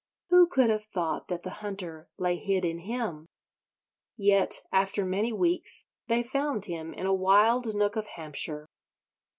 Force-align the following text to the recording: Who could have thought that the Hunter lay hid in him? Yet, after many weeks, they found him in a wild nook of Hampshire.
Who 0.29 0.47
could 0.47 0.71
have 0.71 0.83
thought 0.85 1.27
that 1.27 1.43
the 1.43 1.51
Hunter 1.61 2.09
lay 2.17 2.35
hid 2.35 2.65
in 2.65 2.79
him? 2.79 3.27
Yet, 4.17 4.63
after 4.71 5.05
many 5.05 5.31
weeks, 5.31 5.85
they 6.07 6.23
found 6.23 6.65
him 6.65 6.91
in 6.95 7.05
a 7.05 7.13
wild 7.13 7.75
nook 7.75 7.95
of 7.95 8.07
Hampshire. 8.07 8.65